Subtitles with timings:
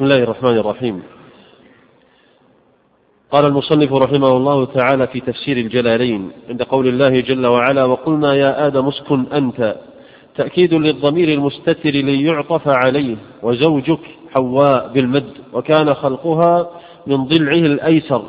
[0.00, 1.02] بسم الله الرحمن الرحيم.
[3.32, 8.66] قال المصنف رحمه الله تعالى في تفسير الجلالين عند قول الله جل وعلا وقلنا يا
[8.66, 9.76] آدم اسكن أنت.
[10.36, 14.00] تأكيد للضمير المستتر ليعطف عليه وزوجك
[14.30, 16.70] حواء بالمد وكان خلقها
[17.06, 18.22] من ضلعه الأيسر.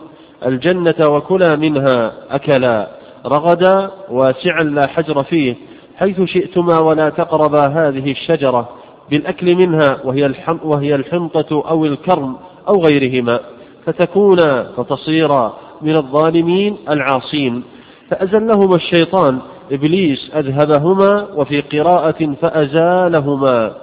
[0.46, 2.88] الجنة وكلا منها أكلا.
[3.26, 5.56] رغدا واسعا لا حجر فيه.
[5.96, 8.70] حيث شئتما ولا تقربا هذه الشجرة.
[9.12, 12.36] بالأكل منها وهي وهي الحنطة أو الكرم
[12.68, 13.40] أو غيرهما
[13.86, 17.64] فتكونا فتصيرا من الظالمين العاصين.
[18.10, 19.40] فأزلهما الشيطان
[19.72, 23.74] إبليس أذهبهما وفي قراءة فأزالهما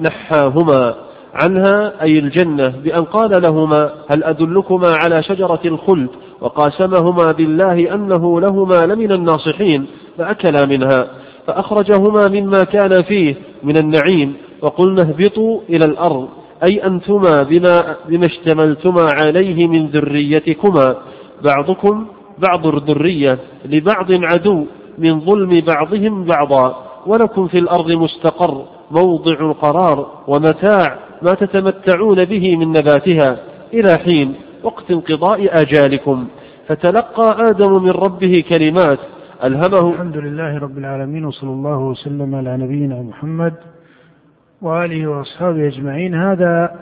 [0.00, 0.94] نحاهما
[1.34, 6.08] عنها أي الجنة بأن قال لهما هل أدلكما على شجرة الخلد؟
[6.40, 9.86] وقاسمهما بالله أنه لهما لمن الناصحين
[10.18, 11.06] فأكلا منها.
[11.46, 16.28] فأخرجهما مما كان فيه من النعيم وقلنا اهبطوا إلى الأرض
[16.64, 20.96] أي أنتما بما, بما اشتملتما عليه من ذريتكما
[21.44, 22.06] بعضكم
[22.38, 24.66] بعض الذرية لبعض عدو
[24.98, 32.72] من ظلم بعضهم بعضا ولكم في الأرض مستقر موضع قرار ومتاع ما تتمتعون به من
[32.72, 33.38] نباتها
[33.74, 36.26] إلى حين وقت انقضاء آجالكم.
[36.66, 38.98] فتلقى آدم من ربه كلمات
[39.44, 39.90] ألهمه.
[39.90, 43.54] الحمد لله رب العالمين وصلى الله وسلم على نبينا محمد
[44.62, 46.14] وآله وأصحابه أجمعين.
[46.14, 46.80] هذا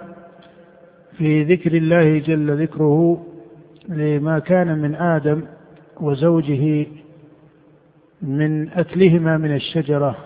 [1.19, 3.24] في ذكر الله جل ذكره
[3.88, 5.42] لما كان من آدم
[6.00, 6.86] وزوجه
[8.22, 10.16] من أكلهما من الشجرة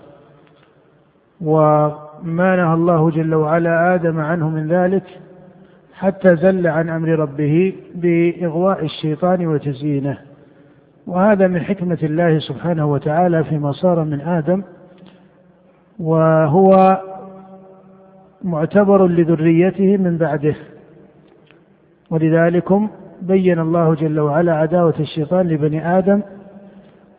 [1.41, 5.05] وما نهى الله جل وعلا آدم عنه من ذلك
[5.95, 10.32] حتى زل عن أمر ربه بإغواء الشيطان وتزيينه.
[11.07, 14.63] وهذا من حكمة الله سبحانه وتعالى فيما صار من آدم
[15.99, 17.01] وهو
[18.43, 20.55] معتبر لذريته من بعده.
[22.11, 22.89] ولذلكم
[23.23, 26.23] بين الله جل وعلا عداوة الشيطان لبني آدم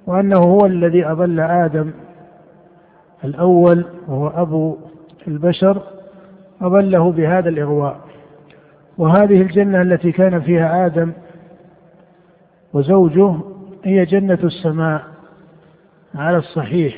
[0.08, 1.92] وأنه هو الذي أضل آدم
[3.24, 4.78] الأول وهو أبو
[5.28, 5.82] البشر
[6.62, 8.00] أضله بهذا الإغواء.
[8.98, 11.12] وهذه الجنة التي كان فيها آدم
[12.74, 13.53] وزوجه
[13.84, 15.04] هي جنة السماء
[16.16, 16.96] على الصحيح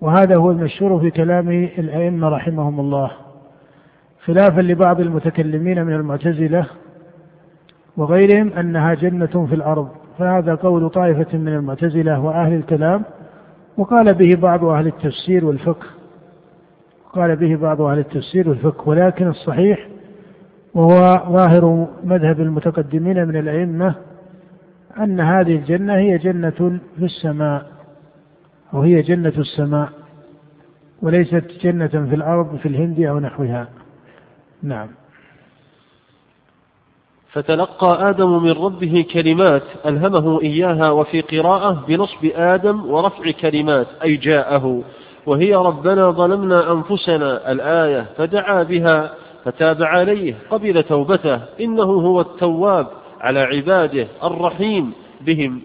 [0.00, 1.48] وهذا هو المشهور في كلام
[1.78, 3.10] الأئمة رحمهم الله
[4.24, 6.66] خلافا لبعض المتكلمين من المعتزلة
[7.96, 9.88] وغيرهم أنها جنة في الأرض
[10.18, 13.02] فهذا قول طائفة من المعتزلة وأهل الكلام
[13.76, 15.86] وقال به بعض أهل التفسير والفقه
[17.12, 19.88] قال به بعض أهل التفسير والفقه ولكن الصحيح
[20.74, 23.94] وهو ظاهر مذهب المتقدمين من الأئمة
[24.98, 27.66] أن هذه الجنة هي جنة في السماء
[28.74, 29.88] أو هي جنة السماء
[31.02, 33.68] وليست جنة في الأرض في الهند أو نحوها.
[34.62, 34.88] نعم.
[37.32, 44.82] فتلقى آدم من ربه كلمات ألهمه إياها وفي قراءة بنصب آدم ورفع كلمات أي جاءه
[45.26, 49.14] وهي ربنا ظلمنا أنفسنا الآية فدعا بها
[49.44, 52.86] فتاب عليه قبل توبته إنه هو التواب.
[53.20, 55.60] على عباده الرحيم بهم.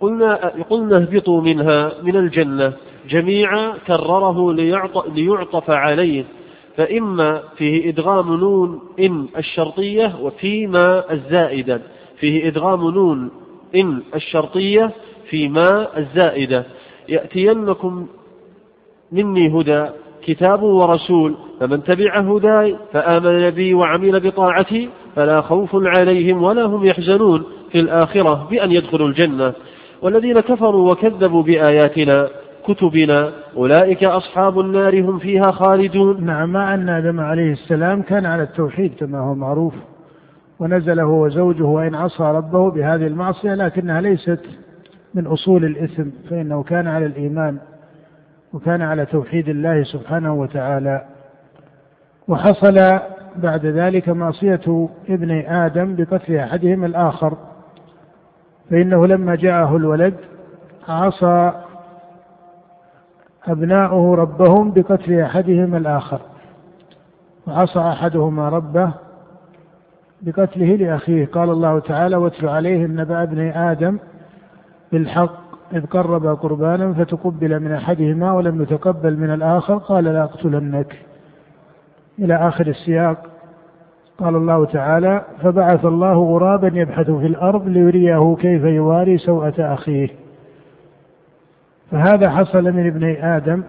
[0.00, 0.34] قلنا,
[0.70, 2.72] قلنا اهبطوا منها من الجنة.
[3.08, 4.52] جميعا كرره
[5.14, 6.24] ليعطف عليه.
[6.76, 11.80] فإما فيه إدغام نون إن الشرطية وفيما الزائدة.
[12.16, 13.30] فيه إدغام نون
[13.74, 14.90] إن الشرطية
[15.30, 16.64] فيما الزائدة.
[17.08, 18.06] يأتينكم
[19.12, 19.86] مني هدى
[20.22, 27.42] كتاب ورسول فمن تبع هداي فآمن بي وعمل بطاعتي فلا خوف عليهم ولا هم يحزنون
[27.72, 29.52] في الآخرة بأن يدخلوا الجنة.
[30.02, 32.28] والذين كفروا وكذبوا بآياتنا
[32.66, 36.24] كتبنا أولئك أصحاب النار هم فيها خالدون.
[36.24, 39.74] نعم مع أن آدم عليه السلام كان على التوحيد كما هو معروف
[40.58, 44.40] ونزل هو وزوجه وإن عصى ربه بهذه المعصية لكنها ليست
[45.14, 47.58] من أصول الإثم فإنه كان على الإيمان
[48.52, 51.02] وكان على توحيد الله سبحانه وتعالى.
[52.28, 52.98] وحصل
[53.36, 57.36] بعد ذلك معصية ابني آدم بقتل أحدهم الآخر
[58.70, 60.14] فإنه لما جاءه الولد
[60.88, 61.52] عصى
[63.46, 66.20] أبناؤه ربهم بقتل أحدهم الآخر
[67.46, 68.92] وعصى أحدهما ربه
[70.22, 71.26] بقتله لأخيه.
[71.26, 73.98] قال الله تعالى واتل عليهم نبأ ابن آدم
[74.92, 75.42] بالحق
[75.72, 80.96] إذ قرب قربانا فتقبل من أحدهما ولم يتقبل من الآخر قال لا أقتلنك.
[82.18, 83.18] إلى آخر السياق.
[84.18, 90.08] قال الله تعالى فبعث الله غرابا يبحث في الأرض ليريه كيف يواري سوءة أخيه.
[91.90, 93.62] فهذا حصل من ابني آدم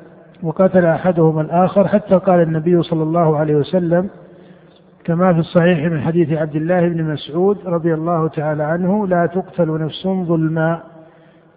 [0.44, 4.10] وقتل أحدهما الآخر حتى قال النبي صلى الله عليه وسلم
[5.04, 9.82] كما في الصحيح من حديث عبد الله بن مسعود رضي الله تعالى عنه لا تقتل
[9.82, 10.82] نفس ظلما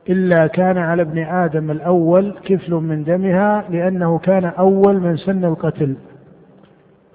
[0.09, 5.97] إلا كان على ابن آدم الأول كفل من دمها لأنه كان أول من سن القتل.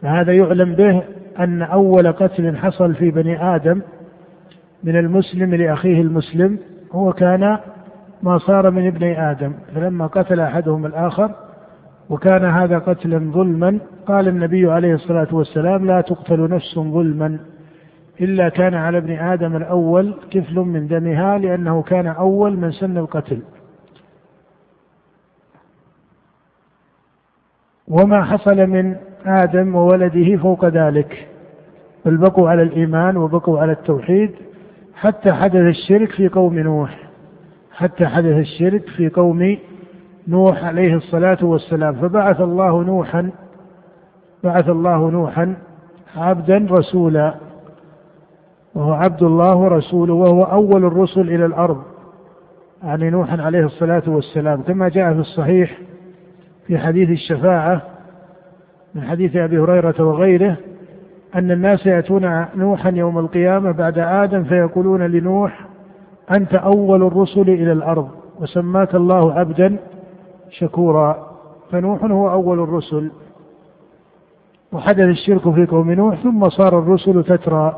[0.01, 1.03] فهذا يعلم به
[1.39, 3.81] أن أول قتل حصل في بني آدم
[4.83, 6.59] من المسلم لأخيه المسلم
[6.91, 7.57] هو كان
[8.23, 11.31] ما صار من ابني آدم فلما قتل أحدهم الآخر
[12.09, 17.39] وكان هذا قتلا ظلما قال النبي عليه الصلاة والسلام لا تقتل نفس ظلما
[18.21, 23.41] إلا كان على ابن آدم الأول كفل من دمها لأنه كان أول من سن القتل.
[27.87, 28.95] وما حصل من
[29.25, 31.27] آدم وولده فوق ذلك
[32.05, 34.31] بل بقوا على الإيمان وبقوا على التوحيد
[34.95, 36.97] حتى حدث الشرك في قوم نوح
[37.71, 39.57] حتى حدث الشرك في قوم
[40.27, 41.93] نوح عليه الصلاة والسلام.
[41.93, 43.29] فبعث الله نوحا
[44.43, 45.55] بعث الله نوحا
[46.17, 47.35] عبدا رسولا
[48.75, 51.81] وهو عبد الله ورسوله وهو أول الرسل إلى الأرض
[52.83, 54.61] يعني نوح عليه الصلاة والسلام.
[54.61, 55.77] كما جاء في الصحيح
[56.67, 57.81] في حديث الشفاعة
[58.95, 60.57] من حديث أبي هريرة وغيره
[61.35, 65.65] أن الناس يأتون نوحا يوم القيامة بعد آدم فيقولون لنوح
[66.31, 68.09] أنت أول الرسل إلى الأرض
[68.39, 69.77] وسماك الله عبدا
[70.49, 71.31] شكورا.
[71.71, 73.11] فنوح هو أول الرسل.
[74.71, 77.75] وحدث الشرك في قوم نوح ثم صار الرسل تترى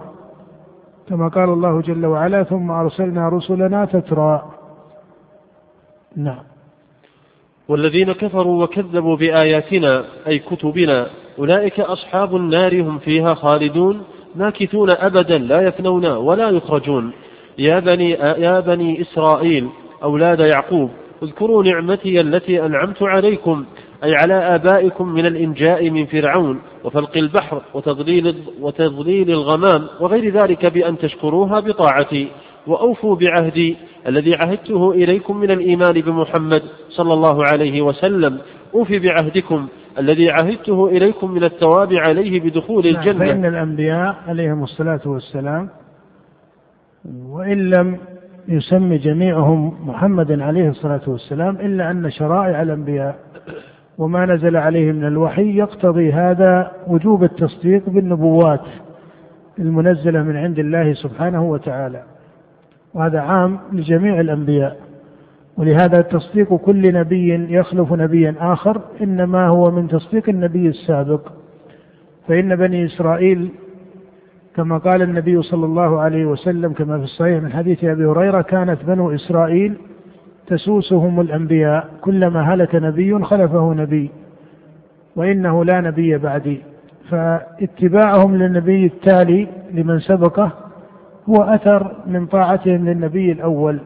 [1.09, 4.44] كما قال الله جل وعلا ثم أرسلنا رسلنا تترى
[6.16, 6.53] نعم.
[7.68, 11.07] والذين كفروا وكذبوا بآياتنا أي كتبنا
[11.39, 14.01] أولئك أصحاب النار هم فيها خالدون
[14.36, 17.12] ماكثون أبدا لا يفنون ولا يخرجون.
[17.57, 19.69] يا بني, يا بني إسرائيل
[20.04, 20.89] أولاد يعقوب
[21.24, 23.66] اذكروا نعمتي التي أنعمت عليكم
[24.04, 30.98] أي على آبائكم من الإنجاء من فرعون وفلق البحر وتضليل, وتضليل الغمام وغير ذلك بأن
[30.98, 32.27] تشكروها بطاعتي.
[32.68, 33.77] وأوفوا بعهدي
[34.07, 38.38] الذي عهدته إليكم من الإيمان بمحمد صلى الله عليه وسلم.
[38.75, 39.68] أوفي بعهدكم
[40.00, 43.19] الذي عهدته إليكم من الثواب عليه بدخول نعم، الجنة.
[43.19, 45.69] فإن الأنبياء عليهم الصلاة والسلام
[47.30, 47.98] وإن لم
[48.48, 53.16] يسمي جميعهم محمدا عليه الصلاة والسلام إلا أن شرائع الأنبياء
[53.98, 58.66] وما نزل عليه من الوحي يقتضي هذا وجوب التصديق بالنبوات
[59.59, 62.04] المنزلة من عند الله سبحانه وتعالى.
[62.94, 64.78] وهذا عام لجميع الأنبياء.
[65.57, 71.22] ولهذا تصديق كل نبي يخلف نبيا آخر إنما هو من تصديق النبي السابق.
[72.28, 73.50] فإن بني إسرائيل
[74.56, 78.85] كما قال النبي صلى الله عليه وسلم كما في الصحيح من حديث أبي هريرة كانت
[78.85, 79.73] بنو إسرائيل
[80.47, 81.90] تسوسهم الأنبياء.
[82.02, 84.12] كلما هلك نبي خلفه نبي.
[85.16, 86.62] وإنه لا نبي بعدي.
[87.09, 90.52] فاتباعهم للنبي التالي لمن سبقه
[91.30, 93.80] هو أثر من طاعتهم للنبي الأول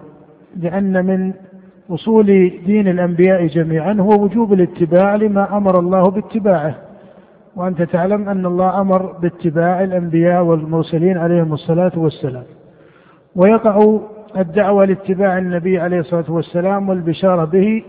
[0.56, 1.34] لأن من
[1.90, 6.76] أصول دين الأنبياء جميعا هو وجوب الاتباع لما أمر الله باتباعه.
[7.56, 12.44] وأنت تعلم أن الله أمر باتباع الأنبياء والمرسلين عليهم الصلاة والسلام.
[13.36, 14.00] ويقع
[14.38, 17.84] الدعوة لاتباع النبي عليه الصلاة والسلام والبشارة به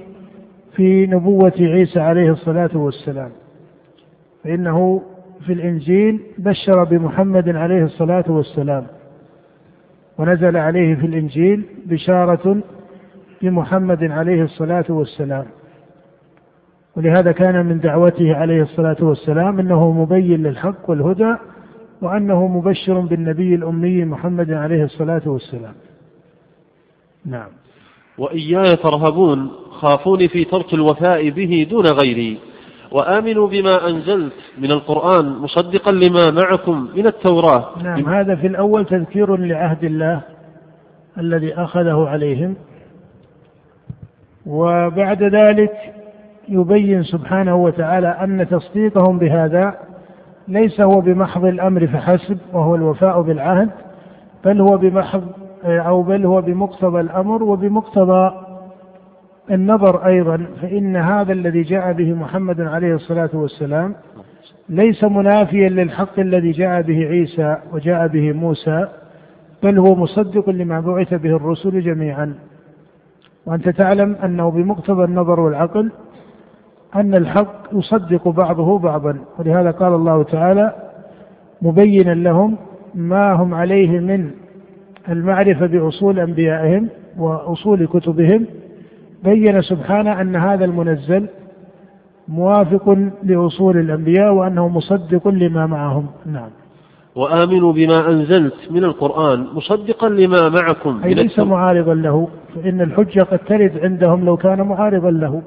[0.77, 3.31] في نبوة عيسى عليه الصلاة والسلام.
[4.45, 5.03] فإنه
[5.47, 8.87] في الإنجيل بشر بمحمد عليه الصلاة والسلام.
[10.19, 12.61] ونزل عليه في الإنجيل بشارة
[13.43, 15.45] بمحمد عليه الصلاة والسلام.
[16.97, 21.35] ولهذا كان من دعوته عليه الصلاة والسلام أنه مبين للحق والهدى
[22.03, 25.75] وأنه مبشر بالنبي الأمي محمد عليه الصلاة والسلام.
[27.27, 27.49] نعم.
[28.19, 32.39] وإياي ترهبون خافوني في ترك الوفاء به دون غيري.
[32.93, 37.65] وآمنوا بما أنزلت من القرآن مصدقا لما معكم من التوراة.
[37.83, 40.21] نعم هذا في الأول تذكير لعهد الله
[41.19, 42.55] الذي أخذه عليهم.
[44.47, 45.73] وبعد ذلك
[46.49, 49.75] يبين سبحانه وتعالى أن تصديقهم بهذا
[50.49, 53.71] ليس هو بمحض الأمر فحسب وهو الوفاء بالعهد
[54.45, 55.23] بل هو بمحض
[55.65, 58.48] أو بل هو بمقتضى الأمر وبمقتضى
[59.51, 63.95] النظر أيضا فإن هذا الذي جاء به محمد عليه الصلاة والسلام
[64.69, 68.89] ليس منافيا للحق الذي جاء به عيسى وجاء به موسى
[69.63, 72.35] بل هو مصدق لما بعث به الرسل جميعا.
[73.47, 75.93] وأنت تعلم أنه بمقتضى النظر والعقل
[76.97, 79.19] أن الحق يصدق بعضه بعضا.
[79.39, 80.75] ولهذا قال الله تعالى
[81.63, 82.57] مبينا لهم
[82.95, 84.31] ما هم عليه من
[85.09, 86.89] المعرفة بأصول أنبيائهم
[87.19, 88.47] وأصول كتبهم
[89.25, 91.29] بين سبحانه أن هذا المنزل
[92.29, 96.07] موافق لأصول الأنبياء وأنه مصدق لما معهم.
[96.27, 96.51] نعم.
[97.15, 103.39] وآمنوا بما أنزلت من القرآن مصدقا لما معكم أي ليس معارضا له فإن الحجة قد
[103.39, 105.43] ترد عندهم لو كان معارضا له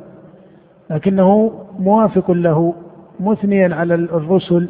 [0.89, 2.73] لكنه موافق له
[3.19, 4.69] مثنيا على الرسل.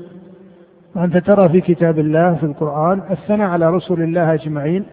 [0.96, 4.86] وأنت ترى في كتاب الله في القرآن الثناء على رسل الله أجمعين.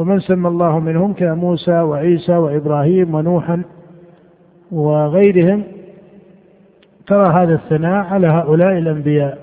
[0.00, 3.62] ومن سمى الله منهم كموسى وعيسى وإبراهيم ونوحا
[4.72, 5.62] وغيرهم
[7.06, 9.38] ترى هذا الثناء على هؤلاء الأنبياء.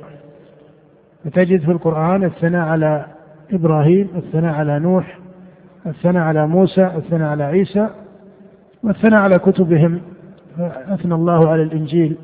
[1.23, 3.05] فتجد في القرآن الثناء على
[3.51, 5.19] إبراهيم الثناء على نوح
[5.85, 7.89] الثناء على موسى الثناء على عيسى
[8.83, 10.01] والثناء على كتبهم.
[10.87, 12.17] أثنى الله على الإنجيل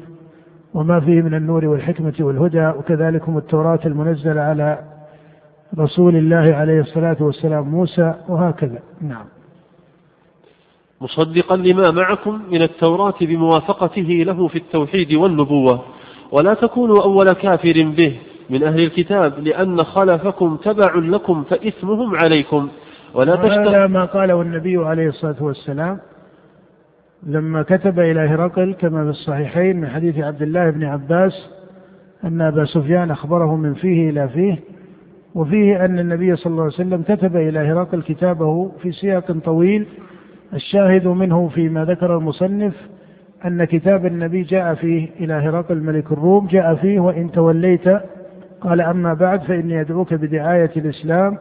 [0.74, 4.80] وما فيه من النور والحكمة والهدى وكذلك التوراة المنزلة على
[5.80, 8.80] رسول الله عليه الصلاة والسلام موسى وهكذا.
[9.02, 9.26] نعم.
[11.02, 15.82] مصدقا لما معكم من التوراة بموافقته له في التوحيد والنبوة
[16.32, 22.70] ولا تكونوا أول كافر به من أهل الكتاب لأن خلفكم تبع لكم فإثمهم عليكم.
[23.14, 26.00] ولا هذا ما قاله النبي عليه الصلاة والسلام
[27.24, 31.50] لما كتب إلى هرقل كما في الصحيحين من حديث عبد الله بن عباس
[32.24, 34.60] أن أبا سفيان أخبره من فيه إلى فيه
[35.36, 39.86] وفيه أن النبي صلى الله عليه وسلم كتب إلى هرقل كتابه في سياق طويل.
[40.54, 42.74] الشاهد منه فيما ذكر المصنف
[43.46, 47.88] أن كتاب النبي جاء فيه إلى هرقل ملك الروم جاء فيه وإن توليت
[48.62, 51.38] قال أما بعد فإني أدعوك بدعاية الإسلام.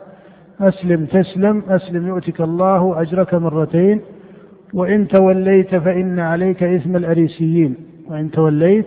[0.60, 4.00] أسلم تسلم أسلم يؤتك الله أجرك مرتين.
[4.74, 7.74] وإن توليت فإن عليك إثم الأريسيين.
[8.10, 8.86] وإن توليت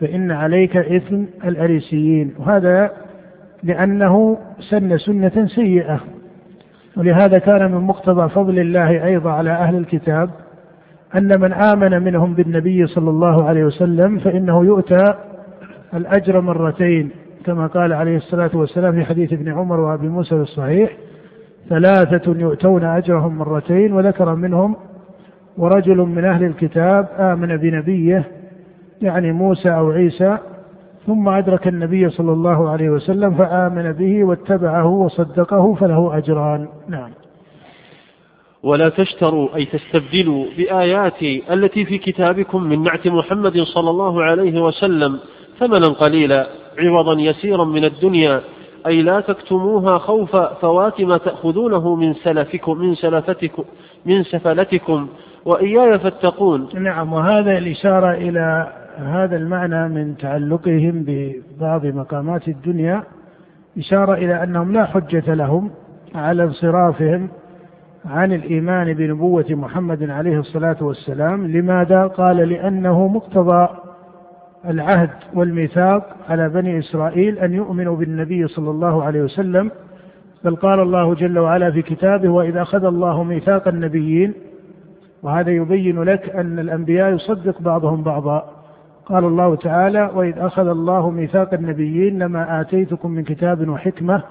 [0.00, 2.34] فإن عليك إثم الأريسيين.
[2.38, 2.90] وهذا
[3.62, 4.38] لأنه
[4.70, 6.00] سن سنة سيئة.
[6.96, 10.30] ولهذا كان من مقتضى فضل الله أيضا على أهل الكتاب
[11.16, 15.14] أن من آمن منهم بالنبي صلى الله عليه وسلم فإنه يؤتى
[15.94, 17.10] الأجر مرتين
[17.44, 20.96] كما قال عليه الصلاة والسلام في حديث ابن عمر وأبي موسى الصحيح
[21.68, 24.76] ثلاثة يؤتون أجرهم مرتين وذكر منهم
[25.56, 28.24] ورجل من أهل الكتاب آمن بنبيه
[29.02, 30.38] يعني موسى أو عيسى
[31.06, 36.68] ثم أدرك النبي صلى الله عليه وسلم فآمن به واتبعه وصدقه فله أجران.
[36.88, 37.10] نعم.
[38.62, 45.18] ولا تشتروا أي تستبدلوا بآياتي التي في كتابكم من نعت محمد صلى الله عليه وسلم
[45.58, 46.46] ثمنا قليلا
[46.78, 48.40] عوضا يسيرا من الدنيا
[48.86, 53.64] أي لا تكتموها خوف فوات ما تأخذونه من سلفكم من سلفتكم
[54.06, 55.08] من سفلتكم
[55.44, 56.68] وإياي فاتقون.
[56.74, 63.02] نعم وهذا الإشارة إلى هذا المعنى من تعلقهم ببعض مقامات الدنيا
[63.78, 65.70] إشارة إلى أنهم لا حجة لهم
[66.14, 67.28] على انصرافهم
[68.04, 71.46] عن الإيمان بنبوة محمد عليه الصلاة والسلام.
[71.46, 73.68] لماذا؟ قال لأنه مقتضى
[74.68, 79.70] العهد والميثاق على بني إسرائيل أن يؤمنوا بالنبي صلى الله عليه وسلم.
[80.44, 84.34] بل قال الله جل وعلا في كتابه وإذا أخذ الله ميثاق النبيين
[85.22, 88.61] وهذا يبين لك أن الأنبياء يصدق بعضهم بعضا.
[89.06, 94.22] قال الله تعالى وإذ أخذ الله ميثاق النبيين لما آتيتكم من كتاب وحكمة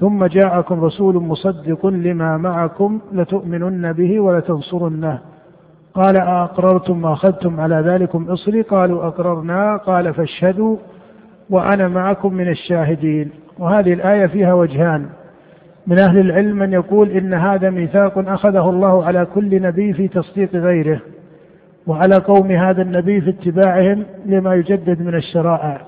[0.00, 5.18] ثم جاءكم رسول مصدق لما معكم لتؤمنن به ولتنصرنه.
[5.94, 9.76] قال أأقررتم وأخذتم على ذلكم إصري؟ قالوا أقررنا.
[9.76, 10.76] قال فاشهدوا
[11.50, 13.30] وأنا معكم من الشاهدين.
[13.58, 15.06] وهذه الآية فيها وجهان.
[15.86, 20.54] من أهل العلم من يقول إن هذا ميثاق أخذه الله على كل نبي في تصديق
[20.54, 21.00] غيره.
[21.88, 25.80] وعلى قوم هذا النبي في اتباعهم لما يجدد من الشرائع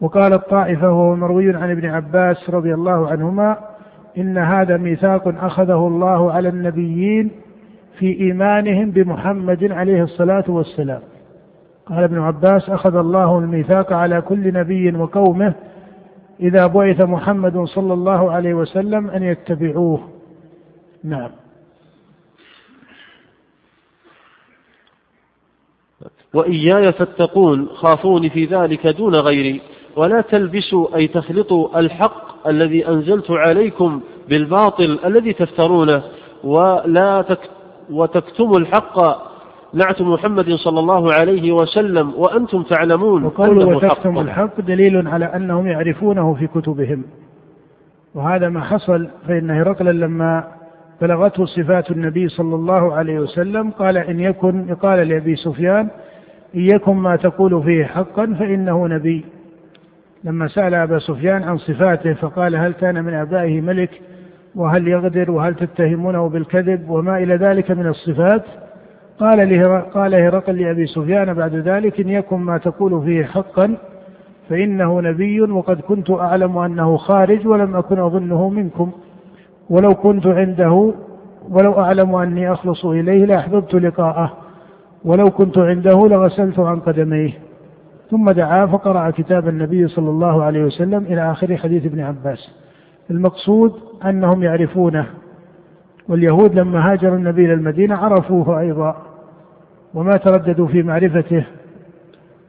[0.00, 3.56] وقال الطائفة وهو مروي عن ابن عباس رضي الله عنهما
[4.18, 7.30] إن هذا ميثاق أخذه الله على النبيين
[7.98, 11.00] في إيمانهم بمحمد عليه الصلاة والسلام.
[11.86, 15.54] قال ابن عباس أخذ الله الميثاق على كل نبي وقومه
[16.40, 20.00] إذا بعث محمد صلى الله عليه وسلم أن يتبعوه.
[21.04, 21.30] نعم.
[26.34, 29.60] وإياي فاتقون خافوني في ذلك دون غيري.
[29.96, 36.02] ولا تلبسوا أي تخلطوا الحق الذي أنزلت عليكم بالباطل الذي تفترونه.
[36.44, 37.40] ولا تك
[37.90, 38.98] وتكتموا الحق.
[39.74, 46.34] نعت محمد صلى الله عليه وسلم وأنتم تعلمون وقوله وتكتم الحق دليل على أنهم يعرفونه
[46.34, 47.04] في كتبهم.
[48.14, 50.44] وهذا ما حصل فإن هرقل لما
[51.00, 55.90] بلغته صفات النبي صلى الله عليه وسلم قال إن يكن قال لأبي سفيان
[56.54, 59.24] يكن ما تقول فيه حقا فإنه نبي.
[60.24, 63.90] لما سأل أبا سفيان عن صفاته فقال هل كان من آبائه ملك؟
[64.54, 68.42] وهل يغدر؟ وهل تتهمونه بالكذب؟ وما إلى ذلك من الصفات؟
[69.20, 73.76] قال له قال هرقل لأبي سفيان بعد ذلك إن يكن ما تقول فيه حقا
[74.48, 78.92] فإنه نبي وقد كنت أعلم أنه خارج ولم أكن أظنه منكم.
[79.70, 80.92] ولو كنت عنده
[81.50, 84.43] ولو أعلم أني أخلص إليه لأحببت لقاءه.
[85.04, 87.32] ولو كنت عنده لغسلت عن قدميه.
[88.10, 92.50] ثم دعا فقرأ كتاب النبي صلى الله عليه وسلم إلى آخر حديث ابن عباس.
[93.10, 93.72] المقصود
[94.04, 95.06] أنهم يعرفونه.
[96.08, 98.96] واليهود لما هاجر النبي إلى المدينة عرفوه أيضا
[99.94, 101.44] وما ترددوا في معرفته.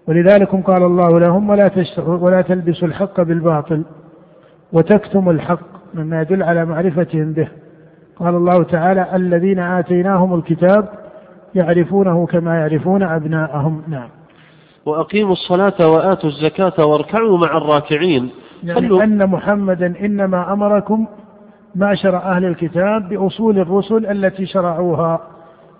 [0.07, 1.69] ولذلك قال الله لهم ولا
[2.07, 3.83] ولا تلبسوا الحق بالباطل
[4.73, 7.47] وتكتموا الحق مما يدل على معرفتهم به.
[8.19, 11.04] قال الله تعالى الذين آتيناهم الكتاب
[11.55, 13.83] يعرفونه كما يعرفون أبناءهم.
[13.87, 14.09] نعم.
[14.85, 18.29] وأقيموا الصلاة وآتوا الزكاة واركعوا مع الراكعين.
[18.63, 21.07] يعني أن محمدا إنما أمركم
[21.75, 25.19] معشر أهل الكتاب بأصول الرسل التي شرعوها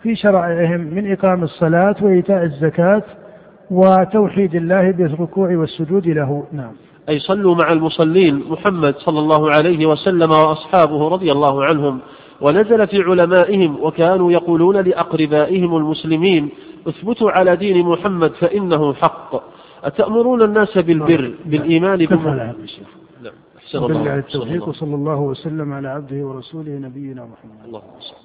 [0.02, 3.04] في شرائعهم من إقام الصلاة وإيتاء الزكاة
[3.72, 6.44] وتوحيد الله بالركوع والسجود له.
[6.52, 6.72] نعم.
[7.10, 12.00] أي صلوا مع المصلين محمد صلى الله عليه وسلم وأصحابه رضي الله عنهم.
[12.42, 16.50] ونزل في علمائهم وكانوا يقولون لأقربائهم المسلمين
[16.88, 19.44] اثبتوا على دين محمد فإنه حق.
[19.84, 22.56] أتأمرون الناس بالبر بالإيمان بمحمد
[23.24, 27.66] نعم أحسن الله التوفيق وصلى الله وسلم على عبده ورسوله نبينا محمد.
[27.66, 28.25] اللهم صل